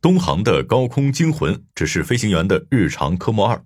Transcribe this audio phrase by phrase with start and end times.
[0.00, 3.64] 东航的高空惊魂只是飞行员的日常科目二。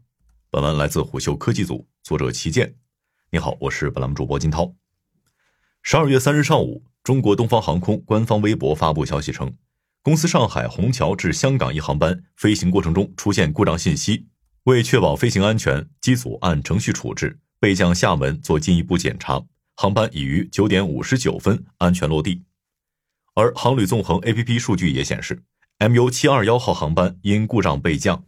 [0.49, 2.75] 本文来自虎嗅科技组，作者齐健。
[3.31, 4.75] 你好，我是本栏目主播金涛。
[5.83, 9.55] 十二月三日上午，中国东方航空官方微博发布消息称，
[10.01, 14.27] 公司上海虹桥至香港一航班飞行过程中出现故障信息，
[14.63, 19.43] 为确保飞行安全，机组按程序处置，备降厦门做进一步检查。
[19.77, 22.43] 航班已于九点五十九分安全落地。
[23.35, 25.43] 而航旅纵横 APP 数据也显示。
[25.89, 28.25] MU 七二幺号航班因故障备降，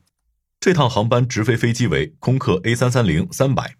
[0.59, 3.77] 这趟航班直飞飞机为空客 A 三三零三百，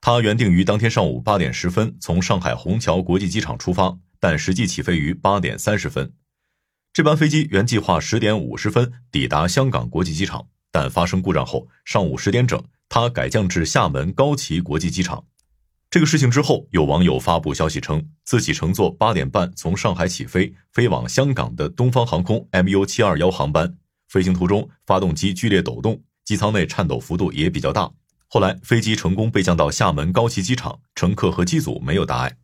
[0.00, 6.12] 它原定于当天上午八点十分从上海虹桥国际机场出发，但实际起飞于八点三十分。
[6.92, 15.24] 这班飞机原计划十点五十分抵达香港国际机场，但发生故障后，上午十点整，它改降至厦门高崎国际机场。
[15.96, 27.90] 这个事情之后，有网友发布消息称，自己乘坐八点半从上海起飞飞往香港的东方航空 MU 七二幺航班，飞行途中发动机剧烈抖动，机舱内颤抖幅度也比较大。
[28.28, 32.36] 后来飞机成功备降到厦门高崎机场，乘客和机组没有大碍。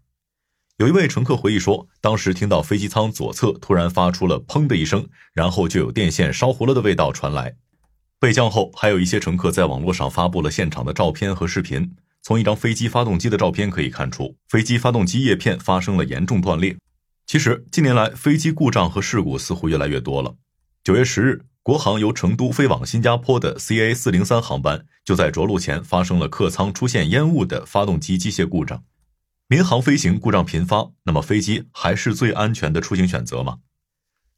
[0.79, 7.57] 有一位乘客回忆说，当时听到飞机舱左侧突然发出了“砰”的一声，然后就有电线烧糊了的味道传来。
[8.19, 11.95] 备降后，还有一些乘客在网络上发布了现场的照片和视频。
[12.23, 16.77] 从一张飞机发动机的照片可以看出，飞机发动机叶片发生了严重断裂。
[17.27, 20.37] 其实近年来飞机故障和事故似乎越来越多了。
[20.85, 28.85] 九月十日，国航由成都飞往新加坡的 CA 四零三航班就在着陆前发生了客舱出现烟雾的发动机机械故障。
[29.49, 33.59] 民航飞行故障频发，那么飞机还是最安全的出行选择吗？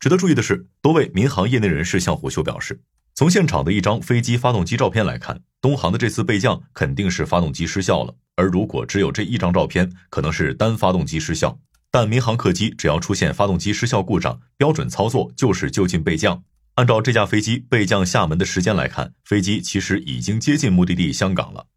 [0.01, 2.83] 值得注意的是，多位民航业内人士向虎嗅表示。
[3.17, 8.13] 从现场的一张飞机发动机照片来看，东航的这次备降肯定是发动机失效了。
[8.35, 11.57] 而如果只有这一张照片，可能是单发动机失效。
[11.93, 16.43] 但民航客机只要出现发动机失效故障，标准操作就是就近备降。
[16.75, 21.69] 按照这架飞机备降厦门的时间来看，飞机其实已经接近目的地香港了。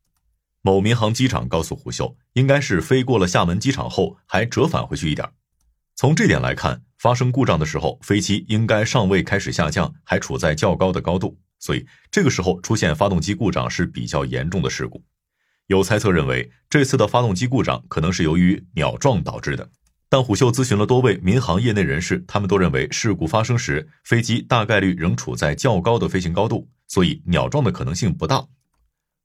[0.64, 5.30] 某民航机场告诉胡秀，应该是飞过了厦门机场后还折返回去一点。
[5.96, 6.82] 从这点来看。
[6.98, 15.04] 发生故障的时候，飞机应该尚未开始下降，还处在较高的高度，所以这个时候出现发动机故障是比较严重的事故。
[15.68, 19.70] 有猜测认为，这次的发动机故障可能是由于鸟撞导致的。
[20.10, 28.48] 但虎嗅咨询了多位民航业内人士，他们都认为事故发生时飞机大概率仍处在较高的飞行高度，所以鸟撞的可能性不大。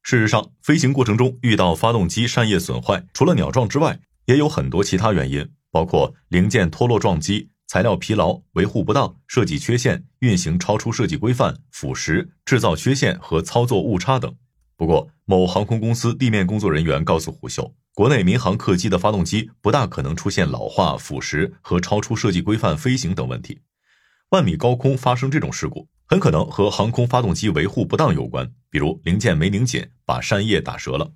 [0.02, 7.51] 事实上，飞行过程中遇到发动机扇叶损坏，除了鸟撞之外，也有很多其他原因，包括零件脱落撞击。
[7.72, 14.30] 材料疲劳、维护不当、设计缺陷、运行超出设计规范、腐蚀、制造缺陷和操作误差等。
[14.76, 23.58] 不过，某航空公司地面工作人员告诉胡秀，国内民航客机的发动机不大可能出现老化、腐蚀和超出设计规范飞行等问题。
[24.28, 31.10] 万米高空发生这种事故，很可能和航空发动机维护不当有关，比如零件没拧紧，把扇叶打折了。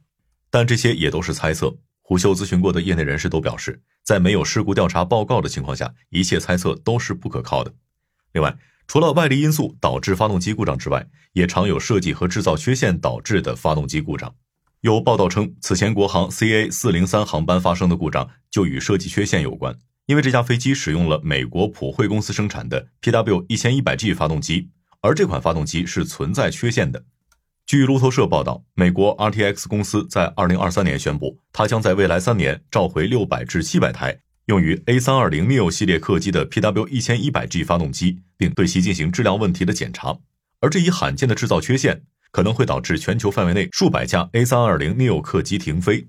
[0.49, 1.77] 但这些也都是猜测。
[2.09, 7.75] 虎嗅咨询过的业内人士都表示，在没有事故调查报告的情况下，一切猜测都是不可靠的。
[8.33, 8.57] 另外，
[8.87, 14.33] 除了外力因素导致发动机故障之外，也常有设计和制造缺陷导致的发动机故障。
[14.83, 27.05] 有报道称，此前国航 CA 四零三航班发生的故障就与设计缺陷有关，因为这架飞机使用了美国普惠公司生产的 PW 一千一百 G 发动机，而这款发动机是存在缺陷的。
[27.67, 40.17] 据路透社报道，美国 RTX 公司在二零二三年宣布，它将在未来三年召回六百至七百台用于 A 三二零 neo 系列客机的 PW 一千一百 G 发动机，并对其进行质量问题的检查。
[40.61, 46.07] 而这一罕见的制造缺陷，可能会导致全球范围内数百架 A 三二零 neo 客机停飞。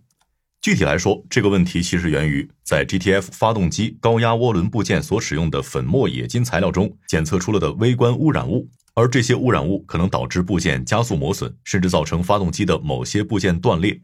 [0.61, 8.69] 具体来说，这个问题其实源于在 GTF 发动机高压涡轮部件所使用的粉末冶金材料中检测出了的微观污染物。
[8.97, 14.01] 而这些污染物可能导致部件加速磨损，甚至造成发动机的某些部件断裂。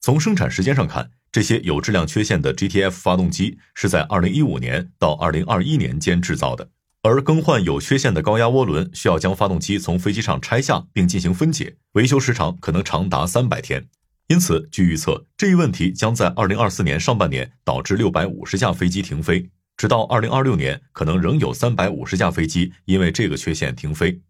[0.00, 6.70] 从生产时间上看，这些有质量缺陷的 GTF 发动机是在2015年到2021年间制造的。
[7.02, 13.86] 而更换有缺陷的高压涡轮需要将发动机从飞机上拆下并进行分解，维修时长可能长达三百天。
[14.28, 19.50] 因此，据预测，这一问题将在2024年上半年导致650架飞机停飞。
[19.76, 24.20] 直到二零二六年，可能仍有三百五十架飞机因为这个缺陷停飞。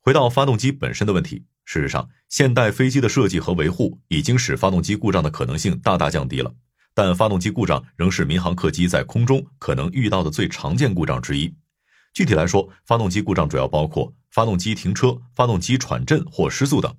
[0.00, 6.54] 回到发动机本身的问题，事实上，现代飞机的设计和维护已经使发动机故障的可能性大大降低了。
[6.94, 11.54] 但发动机故障仍是民航客机在空中可能遇到的最常见故障之一。
[12.12, 16.94] 具体来说，发动机故障主要包括发动机停车、发动机喘震或失速等。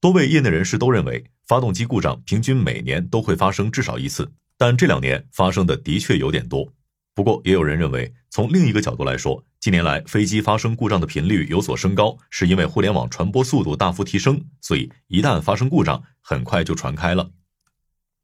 [0.00, 6.72] 多位业内人士都认为，发动机故障平均每年都会发生至少一次，但这两年发生的的确有点多。
[7.14, 17.30] 不过，也有人认为，从另一个角度来说，近年来飞机发生故障的频率有所升高，是因为互联网传播速度大幅提升，所以一旦发生故障，很快就传开了。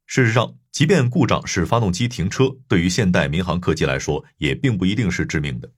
[0.05, 5.71] 事实上，即便故障是发动机停车，对于现代民航客机来说，也并不一定是致命的。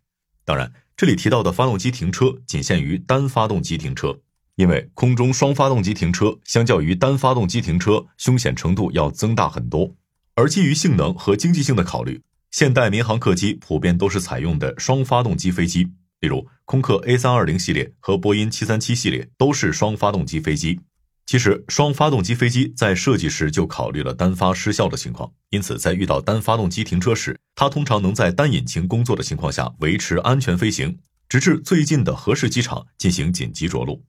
[0.44, 4.20] 当然，这里提到的发动机停车仅限于单发动机停车，
[4.56, 9.96] 因为空中双发动机停车相较于单发动机停车，凶险程度要增大很多。
[10.34, 12.24] 而基于性能和经济性的考虑。
[12.54, 15.86] 现代民航客机普遍都是采用的双发动机飞机，
[16.20, 20.80] 例如空客 A 三二零系列和波音七三七系列都是双发动机飞机。
[21.26, 34.06] 其实，双发动机飞机在设计时就考虑了单发失效的情况，因此在遇到单发动机停车时，它通常能在单引擎工作的情况下维持安全飞行，直至最近的合适机场进行紧急着陆。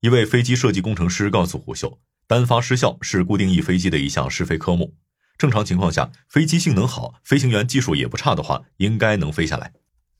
[0.00, 4.94] 一位飞机设计工程师告诉虎嗅，单发失效是固定翼飞机的一项试飞科目。
[5.36, 9.72] 正常情况下，飞机性能好，飞行员技术也不差的话，应该能飞下来。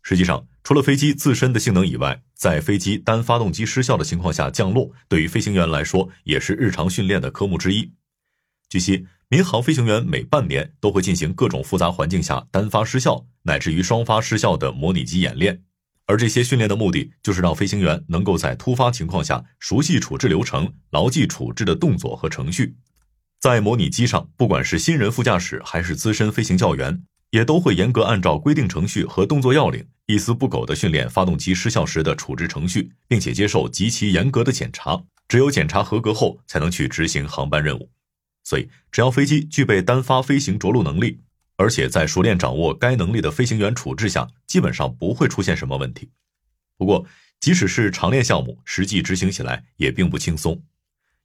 [0.02, 7.93] 实际上，除了飞机自身的性能以外，在飞机单发动机失效的情况下降落，对于飞行员来说也是日常训练的科目之一。
[8.69, 15.62] 据悉，民航飞行员每半年都会进行各种复杂环境下单发失效乃至于双发失效的模拟机演练，
[16.06, 22.76] 而这些训练的目的就是让飞行员能够在突发情况下熟悉处置流程，牢记处置的动作和程序。
[23.44, 34.99] 在模拟机上，不管是新人副驾驶还是资深飞行教员，也都会严格按照规定程序和动作要领，一丝不苟地训练发动机失效时的处置程序，并且接受极其严格的检查。
[35.29, 37.91] 只有检查合格后，才能去执行航班任务。
[38.44, 41.20] 所以，只要飞机具备单发飞行着陆能力，
[41.58, 46.08] 而且在熟练掌握该能力的飞行员处置下，基本上不会出现什么问题。
[46.79, 47.05] 不过，
[47.41, 50.62] 即使是常练项目，实际执行起来也并不轻松。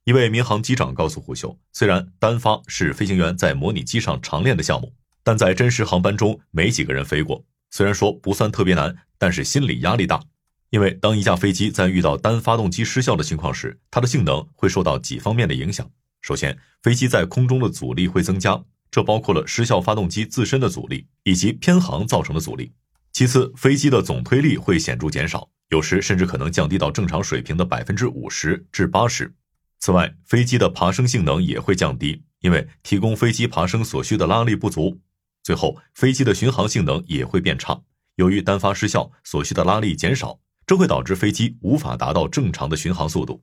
[0.04, 7.44] 一位民航机长告诉胡秀，虽然单发是飞行员在模拟机上常练的项目，但在真实航班中没几个人飞过。
[7.70, 10.22] 虽然说不算特别难，但是心理压力大，
[10.70, 15.88] 因为当一架飞机在遇到单发动机失效的情况时，它的性能会受到几方面的影响。
[16.22, 22.72] 首先，飞机在空中的阻力会增加，这包括了失效发动机自身的阻力以及偏航造成的阻力。
[23.12, 29.32] 其次，飞机的总推力会显著减少，有时甚至可能降低到正常水平的百分之五十至八十。
[29.80, 35.00] 此外，飞机的爬升性能也会降低，因为提供飞机爬升所需的拉力不足。
[35.42, 37.80] 最后，飞机的巡航性能也会变差，
[38.16, 43.42] 由于单发失效，所需的拉力减少，这会导致飞机无法达到正常的巡航速度。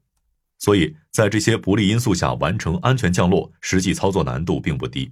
[0.60, 5.12] 所以在这些不利因素下完成安全降落，实际操作难度并不低。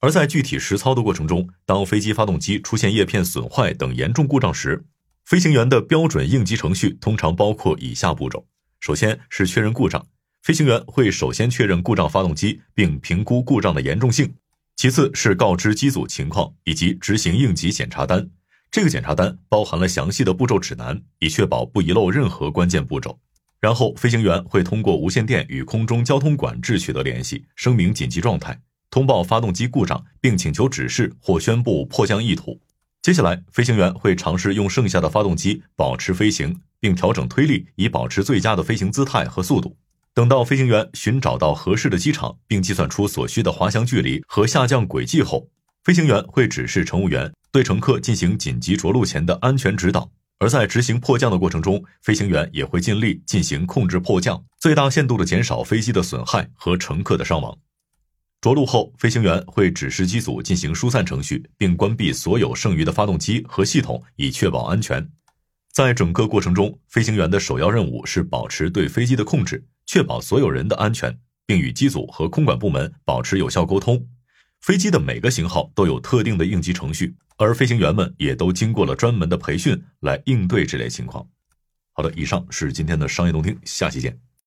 [0.00, 4.84] 而在具体实操的过程中，当飞机发动机出现叶片损坏等严重故障时，
[5.24, 8.46] 飞行员的标准应急程序通常包括以下步骤：
[8.80, 10.06] 首先是确认故障。
[10.42, 14.34] 飞行员会首先确认故障发动机，并评估故障的严重性。
[14.74, 18.28] 其次是告知机组情况以及执行应急检查单。
[18.68, 23.16] 这个检查单包含了详细的步骤指南，以确保不遗漏任何关键步骤。
[23.60, 28.58] 然后，飞行员会通过无线电与空中交通管制取得联系，声明紧急状态，
[28.90, 32.60] 通报发动机故障，并请求指示或宣布迫降意图。
[33.00, 39.76] 接下来，飞行员会尝试用剩下的发动机保持飞行，并调整推力，以保持最佳的飞行姿态和速度。
[40.14, 45.48] 等到飞行员寻找到合适的机场，并计算出所需的滑翔距离和下降轨迹后，
[45.84, 50.10] 飞行员会指示乘务员对乘客进行紧急着陆前的安全指导。
[50.38, 57.56] 而在执行迫降的过程中，飞行员也会尽力进行控制迫降，最大限度的减少飞机的损害和乘客的伤亡。
[58.40, 65.08] 着陆后，飞行员会指示机组进行疏散程序，并关闭所有剩余的发动机和系统，以确保安全。
[65.72, 69.64] 在整个过程中，飞行员的首要任务是保持对飞机的控制。
[69.92, 74.08] 确保所有人的安全，并与机组和空管部门保持有效沟通。
[74.62, 81.28] 飞机的每个型号都有特定的应急程序，而飞行员们也都经过了专门的培训来应对这类情况。
[81.92, 84.18] 好的，以上是今天的商业动听，下期见。